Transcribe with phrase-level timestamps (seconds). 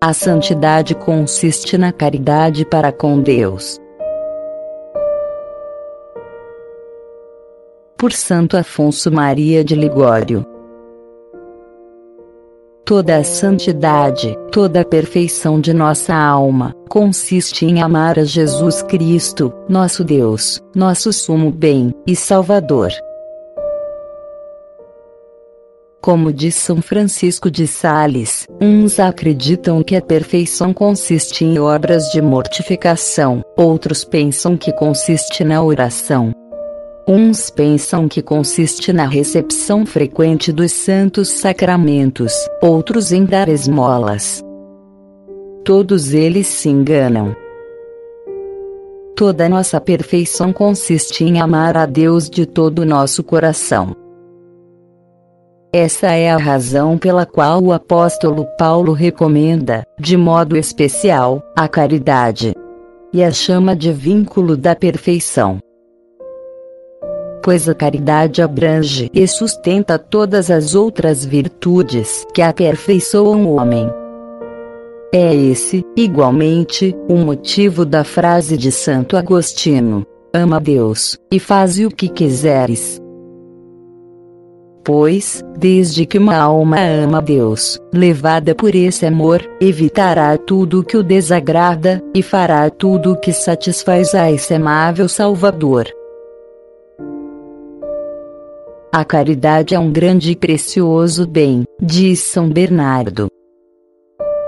[0.00, 3.80] A santidade consiste na caridade para com Deus.
[7.96, 10.46] Por Santo Afonso Maria de Ligório.
[12.84, 19.52] Toda a santidade, toda a perfeição de nossa alma, consiste em amar a Jesus Cristo,
[19.68, 22.92] nosso Deus, nosso sumo bem e Salvador.
[26.00, 32.22] Como diz São Francisco de Sales, uns acreditam que a perfeição consiste em obras de
[32.22, 36.32] mortificação, outros pensam que consiste na oração.
[37.06, 44.40] Uns pensam que consiste na recepção frequente dos santos sacramentos, outros em dar esmolas.
[45.64, 47.34] Todos eles se enganam.
[49.16, 54.07] Toda nossa perfeição consiste em amar a Deus de todo o nosso coração.
[55.72, 62.54] Essa é a razão pela qual o apóstolo Paulo recomenda, de modo especial, a caridade.
[63.12, 65.58] E a chama de vínculo da perfeição.
[67.42, 73.90] Pois a caridade abrange e sustenta todas as outras virtudes que aperfeiçoam o homem.
[75.12, 81.90] É esse, igualmente, o motivo da frase de Santo Agostinho: Ama Deus, e faze o
[81.90, 83.00] que quiseres
[84.88, 90.96] pois, desde que uma alma ama Deus, levada por esse amor, evitará tudo o que
[90.96, 95.86] o desagrada, e fará tudo que satisfaz a esse amável Salvador.
[98.90, 103.28] A caridade é um grande e precioso bem, diz São Bernardo.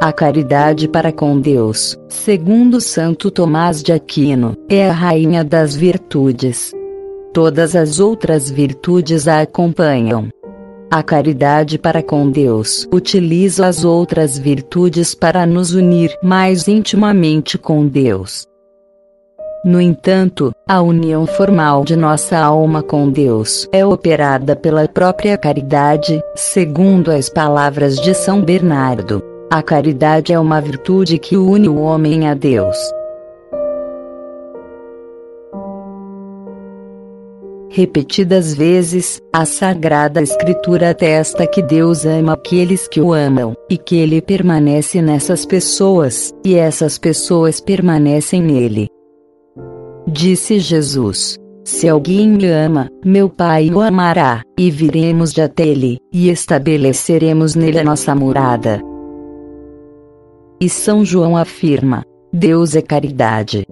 [0.00, 6.72] A caridade para com Deus, segundo Santo Tomás de Aquino, é a rainha das virtudes.
[7.32, 10.28] Todas as outras virtudes a acompanham.
[10.90, 17.86] A caridade para com Deus utiliza as outras virtudes para nos unir mais intimamente com
[17.86, 18.44] Deus.
[19.64, 26.20] No entanto, a união formal de nossa alma com Deus é operada pela própria caridade,
[26.34, 29.22] segundo as palavras de São Bernardo.
[29.52, 32.76] A caridade é uma virtude que une o homem a Deus.
[37.72, 43.94] Repetidas vezes, a Sagrada Escritura atesta que Deus ama aqueles que o amam, e que
[43.94, 48.88] ele permanece nessas pessoas, e essas pessoas permanecem nele.
[50.04, 55.98] Disse Jesus: Se alguém me ama, meu Pai o amará, e viremos de até ele,
[56.12, 58.82] e estabeleceremos nele a nossa morada.
[60.60, 63.64] E São João afirma: Deus é caridade.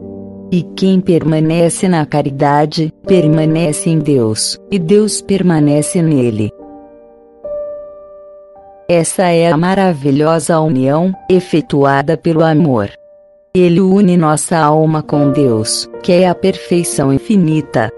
[0.50, 6.50] E quem permanece na caridade, permanece em Deus, e Deus permanece nele.
[8.88, 12.90] Essa é a maravilhosa união, efetuada pelo amor.
[13.54, 17.90] Ele une nossa alma com Deus, que é a perfeição infinita,